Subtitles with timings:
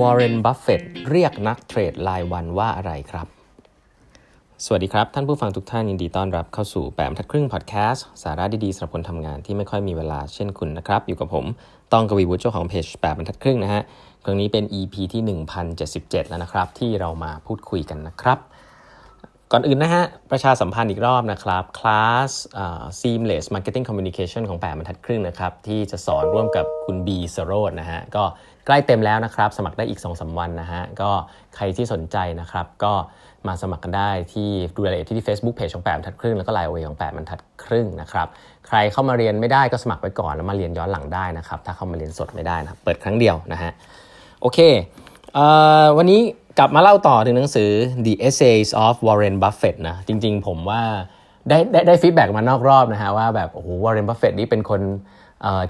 [0.00, 3.26] วอร์เรน บัฟเฟตเรียกนักเทรดรายวันว่าอะไรครับ
[4.64, 11.44] สวัสดีครับ ท่านผู้ฟังทุกท่านยินดีต้อนรับเข้าสู่แปดบรรทัดครึ่งพอดแคสต์สาระดีๆสำหรับคนทำงานที่ไม่ค่อยมีเวลาเช่นคุณนะครับ อยู่กับผม
[11.92, 13.82] ต้องกวีวุฒิเจ้าของเพจแปดบรรทัดครึ่งนะฮะ
[14.24, 15.22] ครั้งนี้เป็น EP ที่
[15.76, 18.38] 1077 แล้วนะครับ ที่เรามาพูดคุยกันนะครับ
[19.52, 22.30] ก่อนอื่นนะฮะ ประชาสัมพันธ์อีกรอบนะครับ class
[23.00, 28.24] Seamless Marketing Communication ของแปดบรรทัดครึ่งนะครับ ที่จะสอนร่วมกับคุณบีสโรจนะฮะ ก็
[28.66, 31.10] ใกล้เต็มแล้วนะครับ สมัครได้อีก 2-3วันนะฮะ ก็
[31.56, 32.92] ใครที่สนใจนะครับ ก็
[33.46, 38.28] มาสมัครกันได้ที่ดูรายละเอียดที่ Facebook Page ของแปดบรรทัดครึ่ง แล้วก็ LINE OA ของแปดบรรทัดครึ่งนะครับ
[38.66, 43.70] ใครเข้ามาเรียนไม่ได้ก็สมัครไว้ก่อนแล้วมาเรียนย้อนหลังได้นะครับ ถ้าเข้ามาเรียนสดไม่ได้นะเปิดครั้งเดียวนะฮะ
[44.40, 44.58] โอเค
[45.98, 46.20] วันนี้
[46.60, 47.70] กลับมาเล่าต่อถึงหนังสือ
[48.06, 50.82] The Essays of Warren Buffett นะ จริงๆ ผมว่า
[51.48, 54.80] ได้ได้ได้ feedback มานอกรอบนะฮะว่าแบบโอ้โห Warren Buffett นี่เป็นคน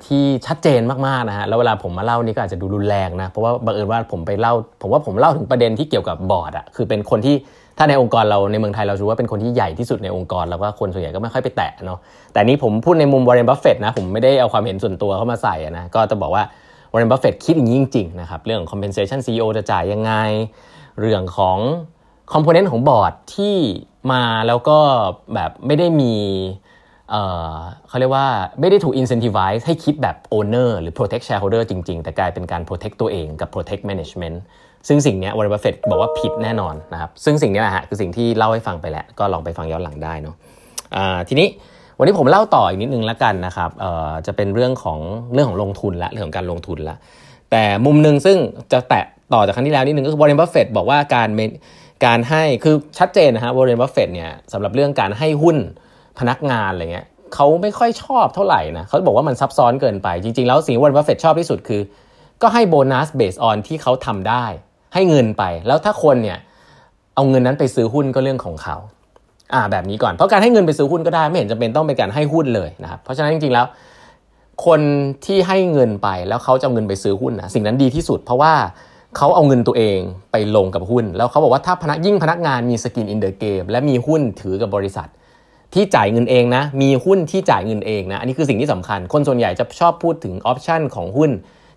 [0.06, 7.34] ที่ชัดเจนมากๆนะฮะแล้วเวลาผมมาเล่านี่ก็อาจจะดูรุนแรงนะ เพราะว่าบังเอิญว่าผมไปเล่า ผมว่าผมเล่าถึงประเด็นที่เกี่ยวกับบอร์ดอะคือเป็นคนที่
[7.78, 11.98] ถ้าในองค์กรเราในเมืองไทยเรารู้ว่าเป็นคนที่ใหญ่ที่สุดในองค์กรแล้วก็คนส่วนใหญ่ก็ไม่ค่อยไปแตะเนาะ
[12.32, 16.42] แต่นี้ผมพูดในมุม Warren Buffett นะผมไม่ได้เอาความเห็นส่วนตัวเข้ามาใส่นะก็จะบอกว่า
[16.92, 20.12] วอร์เรนบัฟเฟตคิดอย่างนี้จริงๆนะครับเรื่องของ compensation CEO จะจ่ายยังไง
[21.00, 21.58] เรื่องของ
[22.32, 23.56] component ของบอร์ดที่
[24.12, 24.78] มาแล้วก็
[25.34, 27.14] แบบไม่ได้มี
[27.88, 28.28] เขาเรียกว่า
[28.60, 34.36] ไม่ได้ถูก incentivize ให้คิดแบบ owner หรือ protect shareholder จริง ๆ แต่กลายเป็นการ protect ตัวเองกับ protect management
[34.88, 40.36] ซึ่งสิ่งนี้วอร์เรนบัฟเฟตบอกว่าผิดแน่นอนนะครับ ซึ่งสิ่งนี้แหละฮะคือสิ่งที่เล่าให้ฟังไปแล้ว ก็ลองไปฟังย้อนหลังได้เนาะ
[41.28, 41.48] ทีนี้
[41.98, 43.70] วันนี้ผมเล่าต่ออีกนิดนึงแล้วกันนะครับ
[44.26, 44.98] จะเป็นเรื่องของ
[45.32, 46.96] เรื่องของลงทุนละเรื่องของการลงทุนละ
[47.50, 48.36] แต่มุมหนึ่งซึ่ง
[48.72, 51.28] จะแตะ ต่อจากครั้งที่แล้วนิดนึงก็คือวอร์เรนบัฟเฟตบอกว่าการ
[52.06, 55.56] การให้คือชัดเจนนะฮะวอร์เรนบัฟเฟตเนี่ยสำหรับเรื่องการให้หุ้น
[56.18, 61.80] พนักงานอะไรเงี้ยเขาไม่ค่อยชอบเท่าไหร่นะเขาบอกว่ามันซับซ้อนเกินไป จริง ๆ แล้วสิ่งวอร์เรนบัฟเฟตชอบที่สุดคือ
[62.42, 64.44] ก็ให้โบนัส based on ที่เขาทำได้
[64.94, 66.38] ให้เงินไป แล้วถ้าคนเนี่ย
[67.14, 68.76] เอาเงินนั้นไปซื้อหุ้นก็เรื่องของเขา
[69.54, 73.66] อ่าแบบนี้ก่อนเพราะการให้เงินไปซื้อหุ้นก็ได้ไม่เห็นจำเป็นต้องเป็นการให้หุ้นเลยนะครับเพราะฉะนั้นจริงๆแล้ว
[74.66, 74.80] คน
[75.26, 78.52] ที่ให้เงินไปแล้วเขาจะเอาเงินไปซื้อหุ้นนะสิ่งนั้นดีที่สุด เพราะว่า
[79.16, 79.98] เขาเอาเงินตัวเอง
[80.32, 85.08] ไปลงกับหุ้น แล้วเขาบอกว่าถ้าพนักยิ่งพนักงานมี skin in the game และมีหุ้นถือกับบริษัท
[85.74, 91.30] ที่จ่ายเงินเองนะ มีหุ้นที่จ่ายเงินเองนะ อันนี้คือสิ่งที่สำคัญ คนส่วนใหญ่จะชอบพูดถึง option ของหุ้น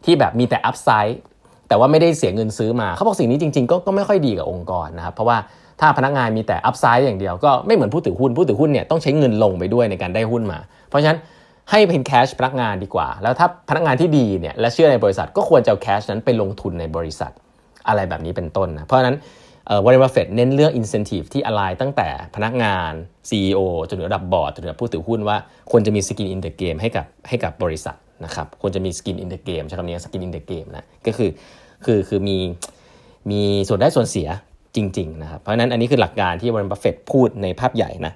[0.06, 1.20] ที่แบบมีแต่ upside
[1.68, 5.38] แต่ว่าไม่ได้เสียเงินซื้อมา เขาบอกสิ่งนี้จริงๆ ก็ก็ไม่ค่อยดีกับองค์กรนะครับ เพราะว่า
[5.80, 10.60] ถ้าพนักงานมีแต่ upside อย่างเดียวก็ไม่เหมือนผู้ถือหุ้น ผู้ถือหุ้นเนี่ยต้องใช้เงินลงไปด้วยในการได้หุ้นมา
[10.90, 11.20] เพราะฉะนั้น
[11.70, 17.32] ให้เป็น cash พนักงานดีกว่า แล้วถ้าพนักงานที่ดีเนี่ยและเชื่อในบริษัทก็ควรจะเอา cash นั้นไปลงทุนในบริษัท
[17.88, 19.18] อะไรแบบนี้เป็นต้นนะเพราะฉะนั้น
[19.86, 22.92] วอร์เรนบัฟเฟตเน้นเรื่อง incentive ที่อะไรตั้งแต่พนักงาน
[23.30, 25.38] CEO จนถึงระดับบอร์ดจนถึงผู้ถือหุ้นว่า
[25.72, 27.96] ควรจะมี skin in the game ให้กับให้กับบริษัท
[28.26, 31.30] นะครับควรจะมี skin in the game ใช้คำนี้ skin in the game นะก็คือ
[31.86, 32.38] คือคือมี
[33.32, 34.28] มีส่วนได้ส่วนเสีย
[34.76, 38.14] จริง ๆ นะครับ เพราะนั้นอันนี้คือหลักการที่วอร์เรนบัฟเฟตพูดในภาพใหญ่นะ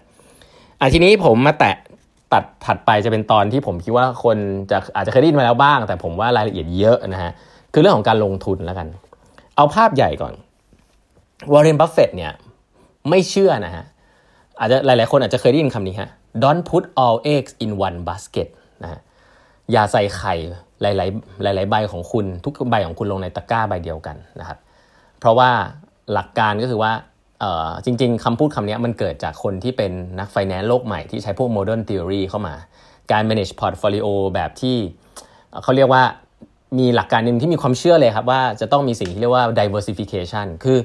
[0.79, 1.75] อะทีนี้ผมมาแตะ
[2.35, 4.37] ตัดถัดไปจะเป็นตอนที่ผมคิดว่าคน
[4.71, 7.31] จะอาจจะเคยได้ยินมาแล้วบ้าง แต่ผมว่ารายละเอียดเยอะนะฮะ
[7.73, 8.87] คือเรื่องของการลงทุนแล้วกัน
[9.55, 10.33] เอาภาพใหญ่ก่อน
[11.51, 12.31] วอร์เรนบัฟเฟตเนี่ย
[13.09, 13.85] ไม่เชื่อนะฮะ
[14.59, 16.09] อาจจะหลาย ๆ คนอาจจะเคยได้ยินคำนี้ฮะ
[16.43, 18.47] don't put all eggs in one basket
[18.83, 18.99] นะฮะ
[19.71, 20.35] อย่าใส่ไข่
[20.81, 24.57] หลาย ๆ หลาย ๆ ใบของคุณ ทุกใบของคุณลงในตะกร้าใบเดียวกันนะครับ
[25.19, 25.49] เพราะว่า
[26.13, 26.91] หลักการก็คือว่า
[27.85, 32.55] จริงๆคำพูดคำนี้มันเกิดจากคนที่เป็นนักไฟแนนซ์โลกใหม่ที่ใช้พวก modern theory เข้ามา
[33.11, 34.77] การ manage portfolio แบบที่
[35.63, 36.03] เขาเรียกว่า
[36.79, 40.77] มีหลักการหนึ่งที่มีความเชื่อเลยครับว่าจะต้องมีสิ่งที่เรียกว่า diversification คือ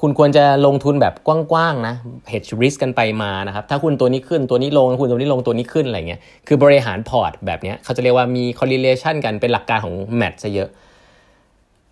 [0.00, 1.94] คุณควรจะลงทุนแบบกว้างๆนะ
[2.32, 10.68] hedge risk กันไปมานะครับ ถ้าคุณตัวนี้ขึ้นตัวนี้ลงคุณตัวนี้ลงตัวนี้ขึ้นอะไรเงี้ย คือบริหารพอร์ตแบบนี้เขาจะเรียกว่ามี correlation กันเป็นหลักการของ match ซะเยอะ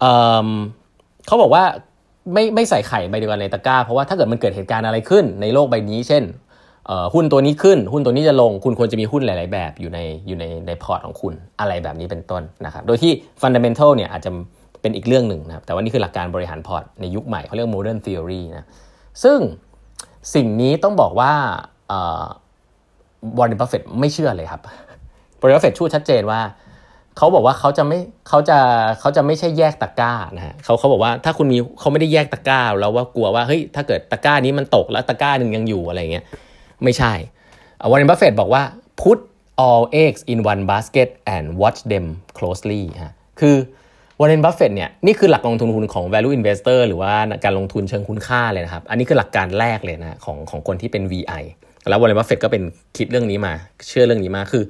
[0.01, 1.65] เเขาบอกว่า
[2.33, 6.25] ไม่ไม่ใส่ไข่ใบเดียวกันในตะกร้า เพราะว่าถ้าเกิดมันเกิดเหตุการณ์อะไรขึ้นในโลกใบนี้ เช่น
[7.15, 14.31] หุ้นตัวนี้ขึ้น หุ้นตัวนี้จะลง คุณควรจะมีหุ้นหลาย ๆ แบบอยู่ในอยู่ในในพอร์ตของคุณอะไรแบบนี้เป็นต้นนะครับ โดยที่ fundamental เนี่ยอาจจะ
[14.81, 18.67] เป็นอีกเรื่องหนึ่งนะครับ แต่ว่านี่คือหลักการบริหารพอร์ตในยุคใหม่เขาเรียกโมเดิร์นท h อรีนะ
[19.25, 19.39] ซึ่ง
[20.35, 21.33] สิ่งนี้ต้องบอกว่า
[23.39, 24.61] วอร์เรนบัฟเฟตไม่เชื่อเลยครับ
[25.41, 26.41] วอร์เรนบัฟเฟตพูดชัดเจนว่า
[27.17, 27.99] เขาบอกว่าเขาจะไม่
[28.29, 28.59] เขาจะ
[29.01, 36.25] เขาจะไม่ใช่แยกตะกร้านะฮะเขาเขาบอกว่าถ้าคุณมีเขาไม่ได้แยกตะกร้าแล้วว่ากลัวว่าเฮ้ยถ้าเกิดตะกร้านี้มันตกแล้วตะกร้าหนึ่งยังอยู่อะไรเงี้ย
[36.85, 37.13] ไม่ใช่
[37.91, 38.63] วอร์เรนบัฟเฟตบอกว่า
[39.01, 39.19] put
[39.65, 42.07] all eggs in one basket and watch them
[42.39, 43.57] closely ฮะคือ
[44.21, 47.13] วอร์เรนบัฟเฟตเนี่ยนี่คือหลักลงทุนของ value investor หรือว่า
[47.45, 51.43] การลงทุนเชิงคุณค่าเลยนะครับ อันนี้คือหลักการแรกเลยนะของของคนที่เป็น VI
[51.89, 52.63] แล้ววอร์เรนบัฟเฟตก็เป็น
[52.97, 53.53] คิดเรื่องนี้มา
[53.89, 54.65] เชื่อเรื่องนี้มาคือ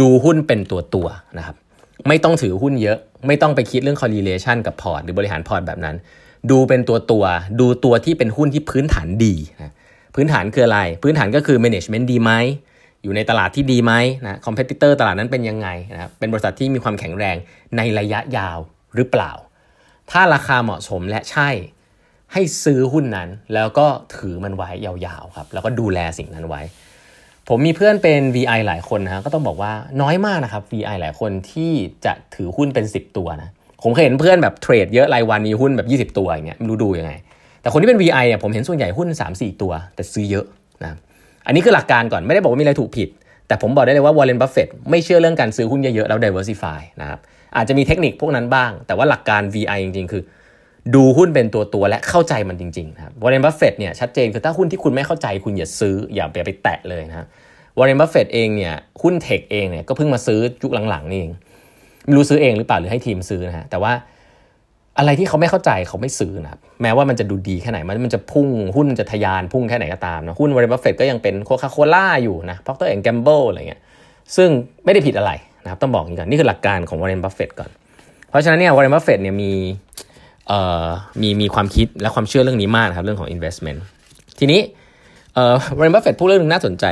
[0.00, 1.08] ดูหุ้นเป็นตัวตัว
[1.38, 1.56] นะครับ
[2.08, 5.96] ไม่ต้องถือหุ้นเยอะ ไม่ต้องไปคิดเรื่อง correlation กับพอร์ตหรือบริหารพอร์ตแบบนั้น
[6.50, 7.24] ดูเป็นตัวตัว
[7.60, 9.72] ดูตัวที่เป็นหุ้นที่พื้นฐานดีนะ
[10.14, 12.32] พื้นฐานคืออะไร พื้นฐานก็คือ management ดีไหม
[13.02, 13.92] อยู่ในตลาดที่ดีไหม
[14.24, 17.36] นะ competitor ตลาดนั้นเป็นยังไงนะครับเป็นบริษัทที่มีความแข็งแรง
[17.76, 18.58] ในระยะยาว
[18.96, 19.32] หรือเปล่า
[20.10, 21.50] ถ้าราคาเหมาะสมและใช่
[22.32, 26.62] ให้ซื้อหุ้นนั้นแล้วก็ถือมันไว้ยาวๆครับแล้วก็ดูแลสิ่งนั้นไว้
[27.48, 29.72] ผมมีเพื่อนเป็น VI หลายคนนะก็ต้องบอกว่า
[30.02, 31.72] น้อยมากนะครับ VI หลายคนที่
[32.04, 33.50] จะถือหุ้นเป็น 10 ตัวนะ
[33.82, 37.12] ผมเคยเห็นเพื่อนแบบเทรดเยอะรายวันมีหุ้นแบบ 20 ตัวอย่างเงี้ยไม่รู้ดูยังไง
[37.62, 40.46] แต่คนที่เป็น VI เนี่ยผมเห็นส่วนใหญ่หุ้น 3-4 ตัว แต่ซื้อเยอะ
[40.82, 40.92] นะ
[41.46, 43.08] อันนี้คือหลักการก่อนไม่ได้บอกว่ามีอะไรถูกผิด
[43.46, 47.20] แต่ผมบอกได้เลยว่าวอร์เรนบัฟเฟตไม่เชื่อเรื่องการซื้อหุ้นเยอะๆแล้ว diversify นะครับ
[47.56, 50.22] อาจจะมีเทคนิคพวกนั้นบ้าง แต่ว่าหลักการ VI จริงๆ คือ
[50.94, 57.26] ดูหุ้นเป็นตัวตัวและเข้าใจมันจริงๆครับวอร์เรนบัฟเฟตเนี่ยชัดเจนคือถ้าหุ้นที่คุณไม่เข้าใจคุณอย่าซื้ออย่าไปไปแตะเลยนะ
[57.78, 61.32] วอร์เรนบัฟเฟตเองเนี่ยหุ้น tech เองเนี่ยก็เพิ่งมาซื้อยุคหลังๆนี่เอง
[62.04, 63.92] ไม่รู้ซื้อเองหรือเปล่าหรือให้ทีมซื้อนะฮะแต่ว่า
[64.98, 73.80] อะไรที่เขาไม่เข้าใจเขาไม่ซื้อนะครับแม้ว่ามันจะดูดีแค่ไหนมันมันจะพุ่งหุ้นจะทะยานพุ่งแค่ไหนก็ตามนะหุ้นวอร์เรนบัฟเฟตก็ยังเป็น Coca-Cola อยู่นะ Procter & Gamble อะไรเงี้ย
[74.36, 74.48] ซึ่ง
[74.84, 75.32] ไม่ได้ผิดอะไร
[75.64, 77.70] นะครับต้องบอกอย่างนี้ก่อนนี่คือหลักการของวอร์เรนบัฟเฟตก่อน
[78.28, 79.52] เพราะฉะนั้นเนี่ยวอร์เรนบัฟเฟตเนี่ยมี
[81.20, 83.78] มีมีความคิดและความเชื่อเรื่องนี้มากนะครับเรื่องของ investment
[84.38, 84.60] ทีนี้
[85.34, 86.84] เอ่อวอร์เรนบัฟเฟตพูดเรื่องนึงน่าสนใจ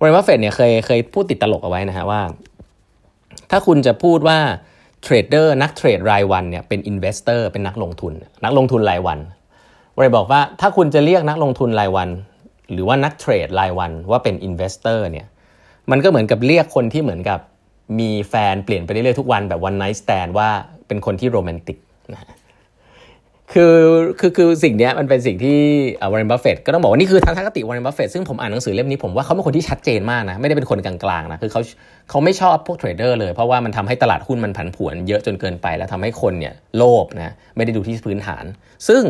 [0.00, 2.22] วอร์เรนบัฟเฟตเนี่ยเคยเคยพูดติดตลกเอาไว้นะฮะว่า
[3.50, 4.38] ถ้าคุณจะพูดว่า
[5.02, 8.12] เทรดเดอร์นักเทรดรายวันเนี่ยเป็น investor เป็นนักลงทุน
[8.44, 9.18] นักลงทุนรายวัน
[9.96, 12.08] วอร์เรนบอกว่าถ้าคุณจะเรียกนักลงทุนรายวัน
[12.72, 15.26] หรือว่านักเทรดรายวันว่าเป็น investor เนี่ย
[15.90, 17.40] มันก็เหมือนกับเรียกคนที่เหมือนกับ
[18.00, 20.48] มีแฟนเปลี่ยนไปเรื่อยๆทุกวันแบบ one night stand ว่า
[20.86, 21.78] เป็นคนที่โรแมนติก
[22.12, 22.37] นะ
[23.54, 23.74] คือ
[24.20, 25.58] คือคือสิ่งนี้มันเป็นสิ่งที่
[26.10, 31.60] วอร์เรนบัฟเฟตก็ต้องบอกว่านี่คือทัศนคติวอร์เรนบัฟเฟตซึ่งผมอ่านหนังสือเล่มนี้ผมว่าเขาเป็นคนที่ชัดเจนมากนะ ไม่ได้เป็นคนกลางๆนะ คือเขา
[32.10, 38.44] เขาไม่ชอบพวกเทรดเดอร์เลยเพราะว่ามันทำให้ตลาดหุ้นมันผันผวนเยอะจนเกินไป แล้วทำให้คนเนี่ยโลภนะไม่ได้ดูที่พื้นฐาน
[38.88, 39.02] ซึ่ง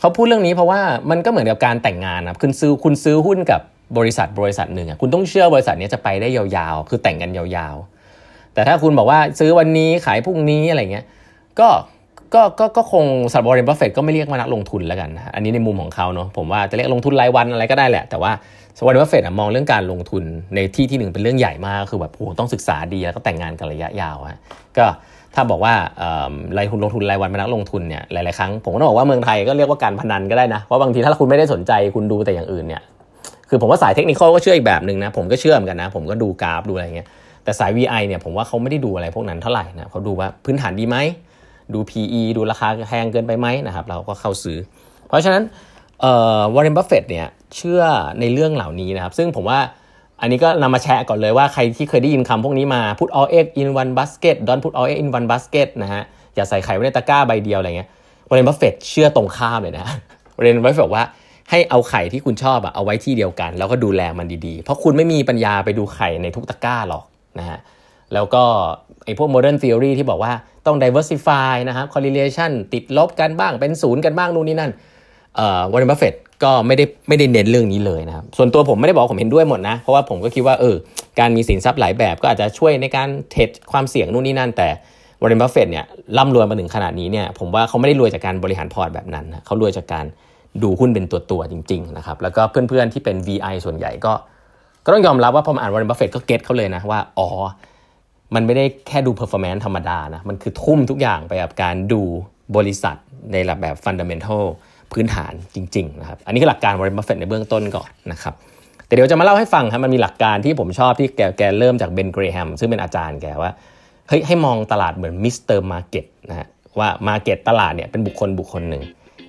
[0.00, 0.80] เขาพูดเรื่องนี้เพราะว่า
[1.10, 3.60] มันก็เหมือนกับการแต่งงานนะคุณซื้อคุณซื้อหุ้นกับ
[3.98, 11.06] บริษัทบริษัทหนึ่งคุณต้องเชื่อบริษัทนี้จะไปได้ยาวๆ คือแต่งกันยาวๆ แต่ถ้าคุณบอกว่าซื้อวันนี้ขายพรุ่งนี้อะไรเงี้ย
[11.60, 11.68] ก็
[12.34, 18.32] ก็ก็ก็คงสำหรับวอร์เรนบัฟเฟตก็ไม่เรียกว่านักลงทุนแล้วกันนะอันนี้ในมุมของเขาเนาะผมว่าจะเรียกลงทุนรายวันอะไรก็ได้แหละ แต่ว่า
[18.78, 20.22] สำหรับวอร์เรนบัฟเฟตมองเรื่องการลงทุน
[20.54, 24.38] ในที่ที่หนึ่งเป็นเรื่องใหญ่มากคือแบบโอ้ต้องศึกษาดีแล้วก็แต่งงานกันระยะยาวฮะ
[24.78, 24.86] ก็
[25.34, 25.74] ถ้าบอกว่า
[26.58, 32.82] รายทุนลงทุนรายวันเป็นนักลงทุนเนี่ยหลายๆครั้งผมก็ต้องบอกว่าเมืองไทยก็เรียกว่าการพนันก็ได้นะเพราะบางทีถ้าคุณไม่ได้สนใจคุณดูแต่อย่างอื่นเนี่ย
[33.48, 37.08] คือผมว่าสายเทคนิคก็เชื่ออีกแบบหนึ่งนะผมก็เชื่อเหมือนกันนะ ผมก็ดูกราฟดูอะไรเงี้ย
[37.44, 40.96] แต่สาย VI เนี่ยผมว่าเขาไม่ได้ดูอะไรพวกนั้นเท่าไหร่นะเขาดูว่าพื้นฐานดีไหม
[41.72, 44.58] ดู PE ดูราคาแพงเกินไปไหมนะครับเราก็เข้าซื้อ
[45.08, 45.42] เพราะฉะนั้น
[46.54, 47.26] วอร์เรนบัฟเฟตเนี่ย
[47.56, 47.82] เชื่อ
[48.20, 49.58] ในเรื่องเหล่านี้นะครับ ซึ่งผมว่า
[50.20, 56.02] อันนี้ก็นำมาแชร์ก่อนเลยว่าใครที่เคยได้ยินคำพวกนี้มา put all egg in one basket don't put all egg in one basket นะฮะ
[56.34, 57.88] อย่าใส่ไข่ไว้ในตะกร้าใบเดียวอะไรเงี้ย
[58.28, 59.86] วอร์เรนบัฟเฟตเชื่อตรงข้ามเลยนะ
[60.36, 61.04] วอร์เรนบัฟเฟตบอกว่า
[61.50, 67.04] ให้เอาไข่ที่คุณชอบอะเอาไว้ที่เดียวกัน แล้วก็ดูแลมันดีๆ เพราะคุณไม่มีปัญญาไปดูไข่ในทุกตะกร้าหรอก
[67.38, 67.58] นะฮะ
[68.14, 68.42] แล้วก็
[69.04, 70.32] ไอ้พวก modern theory ที่บอกว่า
[70.66, 74.72] ต้อง diversify นะครับ correlation ติดลบกันบ้างเป็นศูนย์กันบ้างนู่นนี่นั่น
[75.72, 76.14] วอร์เรนบัฟเฟต
[76.44, 80.76] ก็ไม่ได้ไม่ได้เน้นเรื่องนี้เลยนะครับ ส่วนตัวผมไม่ได้บอกผมเห็นด้วยหมดนะ เพราะว่าผมก็คิดว่าเออ
[81.20, 84.68] การมีสินทรัพย์หลายแบบก็อาจจะช่วยในการเทรดความเสี่ยงนู่นนี่นั่น แต่
[85.20, 85.84] วอร์เรนบัฟเฟตเนี่ย
[86.18, 90.04] ร่ำรวยมาถึงขนาดนี้เนี่ยผมว่าเขาไม่ได้รวยจากการบริหารพอร์ตแบบนั้นนะเขารวยจากการ
[90.62, 94.12] ดูหุ้นเป็นตัวตัวจริงๆนะครับแล้วก็เพื่อนๆที่เป็น VI ส่วนใหญ่ก็
[94.84, 97.28] ก็ต้องยอมรับว่าพอมาอ่านวอร์เรนบัฟเฟตก็ get เขาเลยนะว่าอ๋อ
[98.34, 102.02] มันไม่ได้แค่ดู performance ธรรมดานะ มันคือทุ่มทุกอย่างไปกับการดู
[102.56, 102.96] บริษัท
[103.32, 104.42] ในระแบบ fundamental
[104.92, 108.34] พื้นฐานจริง ๆ นะครับ อันนี้คือหลักการวอร์เรนบัฟเฟตในเบื้องต้นก่อนนะครับ
[108.86, 113.50] แต่เดี๋ยวจะมาเล่าให้ฟังครับมันมีหลักการที่ผมชอบที่แกแกเริ่มจากเบนเกรแฮมซึ่งเป็นอาจารย์แกว่า
[114.08, 115.58] เฮ้ยให้มองตลาดเหมือน Mr.
[115.58, 118.82] Market นะฮะว่า market ตลาดเนี่ยเป็นบุคคลบุคคลหนึ่ง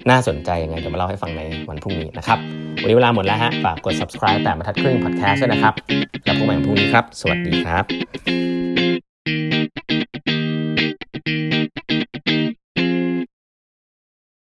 [0.09, 2.39] น่าสนใจยังไงเดี๋ยวมาเล่าให้ฟังในวันพรุ่งนี้นะครับ
[2.81, 5.74] วันนี้เวลาหมดแล้วฮะ ฝากกด subscribe แปดบรรทัดครึ่ง podcast ด้วยนะครับ
[6.24, 7.83] แล้วพบกันพรุ่งนี้ครับ สวัสดีครับ
[9.27, 9.95] Thank you.